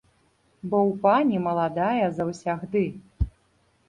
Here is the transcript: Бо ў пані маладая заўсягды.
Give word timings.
Бо 0.69 0.77
ў 0.85 0.93
пані 1.03 1.41
маладая 1.47 2.05
заўсягды. 2.21 2.81